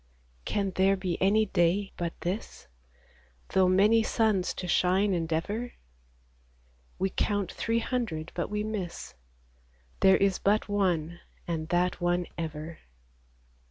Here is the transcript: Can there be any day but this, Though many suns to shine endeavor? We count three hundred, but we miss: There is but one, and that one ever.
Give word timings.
Can 0.45 0.71
there 0.71 0.97
be 0.97 1.21
any 1.21 1.45
day 1.45 1.91
but 1.95 2.19
this, 2.21 2.67
Though 3.49 3.67
many 3.67 4.01
suns 4.01 4.51
to 4.55 4.67
shine 4.67 5.13
endeavor? 5.13 5.73
We 6.97 7.11
count 7.11 7.51
three 7.51 7.77
hundred, 7.85 8.31
but 8.33 8.49
we 8.49 8.63
miss: 8.63 9.13
There 9.99 10.17
is 10.17 10.39
but 10.39 10.67
one, 10.67 11.19
and 11.47 11.69
that 11.69 12.01
one 12.01 12.25
ever. 12.35 12.79